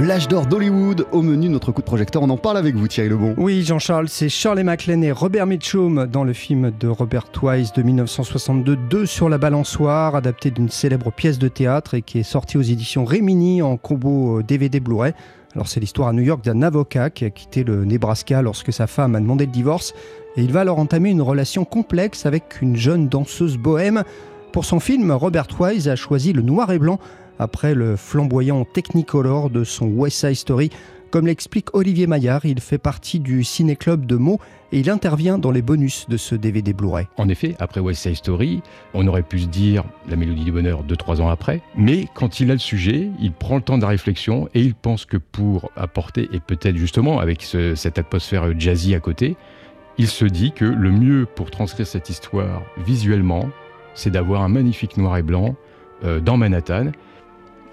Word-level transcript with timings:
l'âge 0.00 0.28
d'or 0.28 0.46
d'Hollywood. 0.46 1.06
Au 1.10 1.22
menu, 1.22 1.48
notre 1.48 1.72
coup 1.72 1.80
de 1.80 1.86
projecteur, 1.86 2.22
on 2.22 2.30
en 2.30 2.36
parle 2.36 2.56
avec 2.56 2.76
vous 2.76 2.86
Thierry 2.86 3.08
Lebon. 3.08 3.34
Oui, 3.36 3.64
Jean-Charles, 3.64 4.08
c'est 4.08 4.28
Shirley 4.28 4.62
MacLaine 4.62 5.02
et 5.02 5.10
Robert 5.10 5.46
Mitchum 5.46 6.06
dans 6.06 6.22
le 6.22 6.32
film 6.32 6.70
de 6.78 6.86
Robert 6.86 7.26
Wise 7.42 7.72
de 7.72 7.82
1962, 7.82 8.76
Deux 8.76 9.06
sur 9.06 9.28
la 9.28 9.38
balançoire, 9.38 10.14
adapté 10.14 10.52
d'une 10.52 10.68
célèbre 10.68 11.10
pièce 11.10 11.40
de 11.40 11.48
théâtre 11.48 11.94
et 11.94 12.02
qui 12.02 12.20
est 12.20 12.22
sorti 12.22 12.58
aux 12.58 12.62
éditions 12.62 13.04
Rémini 13.04 13.60
en 13.60 13.76
combo 13.76 14.40
DVD 14.42 14.78
Blu-ray. 14.78 15.14
Alors 15.54 15.66
c'est 15.66 15.80
l'histoire 15.80 16.08
à 16.08 16.12
New 16.12 16.22
York 16.22 16.44
d'un 16.44 16.62
avocat 16.62 17.10
qui 17.10 17.24
a 17.24 17.30
quitté 17.30 17.64
le 17.64 17.84
Nebraska 17.84 18.40
lorsque 18.40 18.72
sa 18.72 18.86
femme 18.86 19.16
a 19.16 19.20
demandé 19.20 19.46
le 19.46 19.52
divorce 19.52 19.94
et 20.36 20.42
il 20.42 20.52
va 20.52 20.60
alors 20.60 20.78
entamer 20.78 21.10
une 21.10 21.22
relation 21.22 21.64
complexe 21.64 22.24
avec 22.24 22.62
une 22.62 22.76
jeune 22.76 23.08
danseuse 23.08 23.56
bohème. 23.56 24.04
Pour 24.52 24.64
son 24.64 24.78
film, 24.78 25.10
Robert 25.10 25.48
Wise 25.58 25.88
a 25.88 25.96
choisi 25.96 26.32
le 26.32 26.42
noir 26.42 26.70
et 26.70 26.78
blanc 26.78 27.00
après 27.38 27.74
le 27.74 27.96
flamboyant 27.96 28.64
Technicolor 28.64 29.50
de 29.50 29.64
son 29.64 29.86
West 29.86 30.18
Side 30.20 30.34
Story. 30.34 30.70
Comme 31.10 31.26
l'explique 31.26 31.74
Olivier 31.74 32.06
Maillard, 32.06 32.44
il 32.44 32.60
fait 32.60 32.76
partie 32.76 33.18
du 33.18 33.42
ciné-club 33.42 34.04
de 34.04 34.16
Meaux 34.16 34.38
et 34.72 34.80
il 34.80 34.90
intervient 34.90 35.38
dans 35.38 35.50
les 35.50 35.62
bonus 35.62 36.06
de 36.08 36.18
ce 36.18 36.34
DVD 36.34 36.74
Blu-ray. 36.74 37.06
En 37.16 37.30
effet, 37.30 37.56
après 37.58 37.80
West 37.80 38.02
Side 38.02 38.16
Story, 38.16 38.62
on 38.92 39.06
aurait 39.06 39.22
pu 39.22 39.38
se 39.38 39.46
dire 39.46 39.84
la 40.06 40.16
mélodie 40.16 40.44
du 40.44 40.52
bonheur 40.52 40.84
2-3 40.84 41.22
ans 41.22 41.30
après, 41.30 41.62
mais 41.74 42.06
quand 42.14 42.40
il 42.40 42.50
a 42.50 42.52
le 42.52 42.58
sujet, 42.58 43.08
il 43.20 43.32
prend 43.32 43.56
le 43.56 43.62
temps 43.62 43.78
de 43.78 43.82
la 43.82 43.88
réflexion 43.88 44.50
et 44.52 44.60
il 44.60 44.74
pense 44.74 45.06
que 45.06 45.16
pour 45.16 45.70
apporter, 45.76 46.28
et 46.32 46.40
peut-être 46.40 46.76
justement 46.76 47.20
avec 47.20 47.42
cette 47.42 47.98
atmosphère 47.98 48.58
jazzy 48.60 48.94
à 48.94 49.00
côté, 49.00 49.36
il 49.96 50.08
se 50.08 50.26
dit 50.26 50.52
que 50.52 50.66
le 50.66 50.92
mieux 50.92 51.26
pour 51.26 51.50
transcrire 51.50 51.86
cette 51.86 52.10
histoire 52.10 52.62
visuellement, 52.76 53.48
c'est 53.94 54.10
d'avoir 54.10 54.42
un 54.42 54.48
magnifique 54.48 54.98
noir 54.98 55.16
et 55.16 55.22
blanc 55.22 55.56
euh, 56.04 56.20
dans 56.20 56.36
Manhattan 56.36 56.92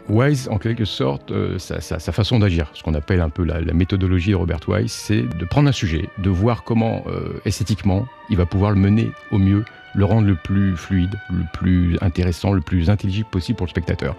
Wise, 0.08 0.48
en 0.52 0.58
quelque 0.58 0.86
sorte, 0.86 1.32
euh, 1.32 1.58
sa, 1.58 2.00
façon 2.00 2.40
d'agir, 2.40 2.70
ce 2.74 2.84
qu'on 2.84 2.94
appelle 2.94 3.22
un 3.22 3.30
peu 3.30 3.44
la, 3.44 3.62
méthodologie 3.74 4.32
de 4.32 4.36
Robert 4.36 4.60
Wise, 4.68 4.92
c'est 4.92 5.22
de 5.22 5.46
prendre 5.46 5.68
un 5.68 5.74
sujet, 5.74 6.10
de 6.20 6.30
voir 6.30 6.64
comment 6.64 7.04
euh, 7.08 7.42
esthétiquement 7.46 8.06
il 8.30 8.38
va 8.38 8.46
pouvoir 8.46 8.72
le 8.72 8.78
mener 8.78 9.12
au 9.32 9.38
mieux, 9.38 9.66
le 9.96 10.06
rendre 10.06 10.28
le 10.28 10.36
plus 10.36 10.76
fluide, 10.78 11.16
le 11.32 11.44
plus 11.54 11.98
intéressant, 12.02 12.54
le 12.54 12.62
plus 12.62 12.90
intelligible 12.90 13.28
possible 13.30 13.58
pour 13.58 13.66
le 13.66 13.72
spectateur. 13.72 14.16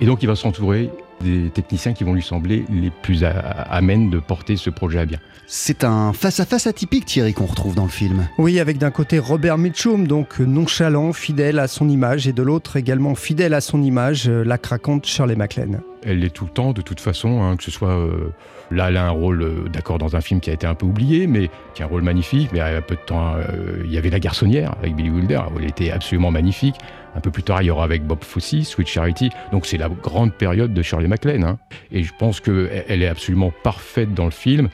Et 0.00 0.06
donc 0.06 0.22
il 0.22 0.26
va 0.26 0.36
s'entourer 0.36 0.90
des 1.22 1.50
techniciens 1.50 1.92
qui 1.92 2.04
vont 2.04 2.14
lui 2.14 2.22
sembler 2.22 2.64
les 2.70 2.90
plus 2.90 3.24
amènes 3.24 4.10
de 4.10 4.18
porter 4.18 4.56
ce 4.56 4.70
projet 4.70 5.00
à 5.00 5.06
bien. 5.06 5.18
C'est 5.48 5.84
un 5.84 6.12
face-à-face 6.12 6.66
atypique, 6.66 7.04
Thierry, 7.04 7.32
qu'on 7.32 7.46
retrouve 7.46 7.76
dans 7.76 7.84
le 7.84 7.88
film. 7.88 8.28
Oui, 8.36 8.58
avec 8.58 8.78
d'un 8.78 8.90
côté 8.90 9.20
Robert 9.20 9.58
Mitchum, 9.58 10.08
donc 10.08 10.40
nonchalant, 10.40 11.12
fidèle 11.12 11.60
à 11.60 11.68
son 11.68 11.88
image, 11.88 12.26
et 12.26 12.32
de 12.32 12.42
l'autre 12.42 12.76
également 12.76 13.14
fidèle 13.14 13.54
à 13.54 13.60
son 13.60 13.80
image, 13.80 14.28
euh, 14.28 14.42
la 14.42 14.58
craquante 14.58 15.06
Shirley 15.06 15.36
MacLaine. 15.36 15.82
Elle 16.02 16.18
l'est 16.18 16.30
tout 16.30 16.46
le 16.46 16.50
temps, 16.50 16.72
de 16.72 16.82
toute 16.82 16.98
façon, 16.98 17.42
hein, 17.42 17.56
que 17.56 17.62
ce 17.62 17.70
soit. 17.70 17.96
Euh, 17.96 18.32
là, 18.72 18.88
elle 18.88 18.96
a 18.96 19.06
un 19.06 19.10
rôle, 19.10 19.42
euh, 19.42 19.68
d'accord, 19.72 19.98
dans 19.98 20.16
un 20.16 20.20
film 20.20 20.40
qui 20.40 20.50
a 20.50 20.52
été 20.52 20.66
un 20.66 20.74
peu 20.74 20.86
oublié, 20.86 21.28
mais 21.28 21.48
qui 21.74 21.82
est 21.82 21.84
un 21.84 21.88
rôle 21.88 22.02
magnifique. 22.02 22.50
Mais 22.52 22.58
il 22.58 22.62
y 22.62 22.76
a 22.76 22.82
peu 22.82 22.96
de 22.96 23.00
temps, 23.00 23.36
il 23.84 23.92
y 23.92 23.98
avait 23.98 24.10
La 24.10 24.18
Garçonnière 24.18 24.74
avec 24.80 24.96
Billy 24.96 25.10
Wilder, 25.10 25.42
où 25.54 25.60
elle 25.60 25.68
était 25.68 25.92
absolument 25.92 26.32
magnifique. 26.32 26.74
Un 27.16 27.20
peu 27.20 27.30
plus 27.30 27.42
tard, 27.42 27.62
il 27.62 27.66
y 27.66 27.70
aura 27.70 27.84
avec 27.84 28.06
Bob 28.06 28.22
Fosse, 28.22 28.62
Sweet 28.62 28.86
Charity. 28.86 29.30
Donc 29.50 29.64
c'est 29.64 29.78
la 29.78 29.88
grande 29.88 30.34
période 30.34 30.74
de 30.74 30.82
Shirley 30.82 31.08
MacLaine. 31.08 31.44
Hein. 31.44 31.58
Et 31.90 32.02
je 32.02 32.12
pense 32.18 32.40
qu'elle 32.40 33.02
est 33.02 33.08
absolument 33.08 33.52
parfaite 33.62 34.12
dans 34.12 34.26
le 34.26 34.30
film. 34.30 34.68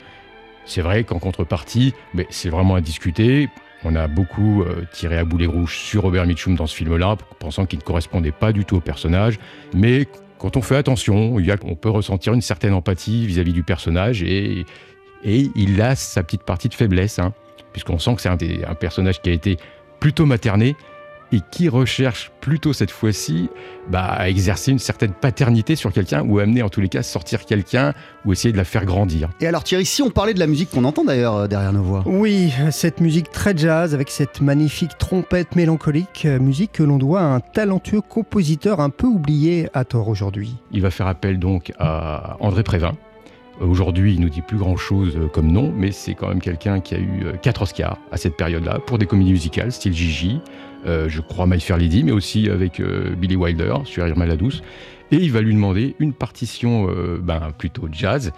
C'est 0.65 0.81
vrai 0.81 1.05
qu'en 1.05 1.19
contrepartie, 1.19 1.93
mais 2.13 2.27
c'est 2.29 2.49
vraiment 2.49 2.75
à 2.75 2.81
discuter. 2.81 3.49
On 3.85 3.95
a 3.95 4.07
beaucoup 4.07 4.61
euh, 4.61 4.85
tiré 4.91 5.17
à 5.17 5.23
boulet 5.23 5.45
rouge 5.45 5.77
sur 5.77 6.03
Robert 6.03 6.25
Mitchum 6.25 6.55
dans 6.55 6.67
ce 6.67 6.75
film-là, 6.75 7.15
pensant 7.39 7.65
qu'il 7.65 7.79
ne 7.79 7.83
correspondait 7.83 8.31
pas 8.31 8.51
du 8.51 8.65
tout 8.65 8.75
au 8.75 8.81
personnage. 8.81 9.39
Mais 9.73 10.07
quand 10.37 10.57
on 10.57 10.61
fait 10.61 10.75
attention, 10.75 11.35
on 11.63 11.75
peut 11.75 11.89
ressentir 11.89 12.33
une 12.33 12.41
certaine 12.41 12.73
empathie 12.73 13.25
vis-à-vis 13.25 13.53
du 13.53 13.63
personnage 13.63 14.21
et, 14.21 14.65
et, 15.23 15.49
il 15.55 15.81
a 15.81 15.95
sa 15.95 16.23
petite 16.23 16.43
partie 16.43 16.67
de 16.67 16.73
faiblesse, 16.73 17.19
hein, 17.19 17.33
puisqu'on 17.71 17.99
sent 17.99 18.15
que 18.15 18.21
c'est 18.21 18.29
un 18.29 18.75
personnage 18.75 19.21
qui 19.21 19.29
a 19.29 19.33
été 19.33 19.57
plutôt 20.01 20.25
materné 20.25 20.75
et 21.33 21.41
qui 21.51 21.67
recherche 21.67 22.31
plutôt 22.41 22.73
cette 22.73 22.91
fois-ci 22.91 23.49
bah, 23.89 24.03
à 24.03 24.29
exercer 24.29 24.71
une 24.71 24.79
certaine 24.79 25.13
paternité 25.13 25.75
sur 25.75 25.91
quelqu'un 25.91 26.21
ou 26.21 26.37
amener 26.37 26.61
en 26.61 26.69
tous 26.69 26.79
les 26.79 26.89
cas 26.89 27.01
sortir 27.01 27.45
quelqu'un 27.45 27.93
ou 28.23 28.31
essayer 28.33 28.51
de 28.51 28.57
la 28.57 28.63
faire 28.63 28.85
grandir. 28.85 29.29
Et 29.41 29.47
alors 29.47 29.63
Thierry, 29.63 29.85
si 29.85 30.03
on 30.03 30.11
parlait 30.11 30.35
de 30.35 30.39
la 30.39 30.47
musique 30.47 30.69
qu'on 30.69 30.83
entend 30.83 31.03
d'ailleurs 31.03 31.35
euh, 31.35 31.47
derrière 31.47 31.73
nos 31.73 31.81
voix 31.81 32.03
Oui, 32.05 32.53
cette 32.69 33.01
musique 33.01 33.31
très 33.31 33.57
jazz 33.57 33.95
avec 33.95 34.09
cette 34.09 34.41
magnifique 34.41 34.97
trompette 34.99 35.55
mélancolique, 35.55 36.25
euh, 36.25 36.39
musique 36.39 36.73
que 36.73 36.83
l'on 36.83 36.97
doit 36.97 37.21
à 37.21 37.25
un 37.25 37.39
talentueux 37.39 38.01
compositeur 38.01 38.79
un 38.79 38.91
peu 38.91 39.07
oublié 39.07 39.69
à 39.73 39.85
tort 39.85 40.09
aujourd'hui. 40.09 40.55
Il 40.71 40.81
va 40.81 40.91
faire 40.91 41.07
appel 41.07 41.39
donc 41.39 41.71
à 41.79 42.37
André 42.41 42.61
Prévin, 42.61 42.95
Aujourd'hui, 43.61 44.13
il 44.13 44.21
nous 44.21 44.29
dit 44.29 44.41
plus 44.41 44.57
grand-chose 44.57 45.15
euh, 45.15 45.27
comme 45.27 45.51
nom, 45.51 45.71
mais 45.75 45.91
c'est 45.91 46.15
quand 46.15 46.29
même 46.29 46.41
quelqu'un 46.41 46.79
qui 46.79 46.95
a 46.95 46.99
eu 46.99 47.25
quatre 47.41 47.61
Oscars 47.61 47.99
à 48.11 48.17
cette 48.17 48.35
période-là 48.35 48.79
pour 48.79 48.97
des 48.97 49.05
comédies 49.05 49.31
musicales, 49.31 49.71
style 49.71 49.93
Gigi, 49.93 50.41
euh, 50.85 51.07
je 51.07 51.21
crois 51.21 51.47
My 51.47 51.59
Fair 51.59 51.77
Lady, 51.77 52.03
mais 52.03 52.11
aussi 52.11 52.49
avec 52.49 52.79
euh, 52.79 53.15
Billy 53.15 53.35
Wilder 53.35 53.75
sur 53.85 54.05
Irma 54.07 54.25
la 54.25 54.35
Douce. 54.35 54.61
Et 55.11 55.17
il 55.17 55.31
va 55.31 55.41
lui 55.41 55.53
demander 55.53 55.95
une 55.99 56.13
partition 56.13 56.89
euh, 56.89 57.19
ben, 57.21 57.51
plutôt 57.57 57.87
jazz. 57.91 58.31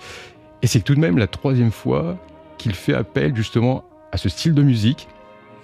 Et 0.62 0.68
c'est 0.68 0.82
tout 0.82 0.96
de 0.96 1.00
même 1.00 1.18
la 1.18 1.28
troisième 1.28 1.72
fois 1.72 2.18
qu'il 2.58 2.76
fait 2.76 2.94
appel 2.94 3.36
justement 3.36 3.84
à 4.12 4.18
ce 4.18 4.30
style 4.30 4.54
de 4.54 4.62
musique. 4.62 5.08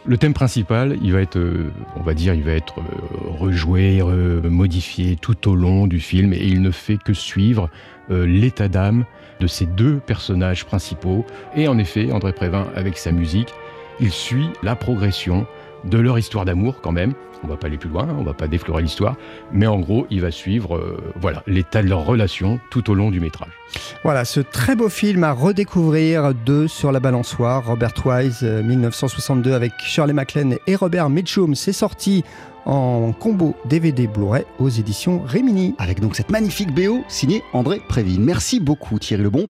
Le 0.05 0.17
thème 0.17 0.33
principal, 0.33 0.97
il 1.01 1.13
va 1.13 1.21
être, 1.21 1.39
on 1.95 2.01
va 2.01 2.13
dire, 2.13 2.33
il 2.33 2.43
va 2.43 2.53
être 2.53 2.75
rejoué, 3.39 4.01
modifié 4.43 5.15
tout 5.15 5.47
au 5.47 5.55
long 5.55 5.85
du 5.85 5.99
film, 5.99 6.33
et 6.33 6.43
il 6.43 6.61
ne 6.61 6.71
fait 6.71 6.97
que 6.97 7.13
suivre 7.13 7.69
l'état 8.09 8.67
d'âme 8.67 9.05
de 9.39 9.45
ces 9.47 9.67
deux 9.67 9.97
personnages 9.97 10.65
principaux. 10.65 11.25
Et 11.55 11.67
en 11.67 11.77
effet, 11.77 12.11
André 12.11 12.33
Prévin, 12.33 12.67
avec 12.75 12.97
sa 12.97 13.11
musique, 13.11 13.53
il 13.99 14.11
suit 14.11 14.49
la 14.63 14.75
progression 14.75 15.45
de 15.85 15.97
leur 15.97 16.17
histoire 16.17 16.45
d'amour 16.45 16.81
quand 16.81 16.91
même. 16.91 17.13
On 17.43 17.47
va 17.47 17.57
pas 17.57 17.67
aller 17.67 17.77
plus 17.77 17.89
loin, 17.89 18.07
on 18.19 18.23
va 18.23 18.33
pas 18.33 18.47
déflorer 18.47 18.83
l'histoire, 18.83 19.15
mais 19.51 19.65
en 19.65 19.79
gros, 19.79 20.05
il 20.11 20.21
va 20.21 20.29
suivre 20.29 20.77
euh, 20.77 21.01
voilà 21.15 21.41
l'état 21.47 21.81
de 21.81 21.89
leur 21.89 22.05
relation 22.05 22.59
tout 22.69 22.91
au 22.91 22.93
long 22.93 23.09
du 23.09 23.19
métrage. 23.19 23.49
Voilà, 24.03 24.25
ce 24.25 24.41
très 24.41 24.75
beau 24.75 24.89
film 24.89 25.23
à 25.23 25.31
redécouvrir, 25.31 26.35
Deux 26.45 26.67
sur 26.67 26.91
la 26.91 26.99
balançoire, 26.99 27.65
Robert 27.65 27.93
Wise, 28.05 28.43
1962 28.43 29.49
euh, 29.49 29.55
avec 29.55 29.71
Shirley 29.79 30.13
MacLaine 30.13 30.57
et 30.67 30.75
Robert 30.75 31.09
Mitchum. 31.09 31.55
C'est 31.55 31.73
sorti 31.73 32.23
en 32.65 33.11
combo 33.13 33.55
DVD 33.65 34.07
Blu-ray 34.07 34.45
aux 34.59 34.69
éditions 34.69 35.23
Rémini. 35.25 35.75
Avec 35.79 35.99
donc 35.99 36.15
cette 36.15 36.29
magnifique 36.29 36.73
BO 36.73 37.03
signée 37.07 37.43
André 37.53 37.81
Préville. 37.87 38.21
Merci 38.21 38.59
beaucoup 38.59 38.99
Thierry 38.99 39.23
Lebon. 39.23 39.47